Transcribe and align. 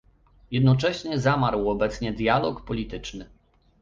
Jednocześnie 0.51 1.19
zamarł 1.19 1.69
obecnie 1.69 2.13
dialog 2.13 2.65
polityczny 2.65 3.29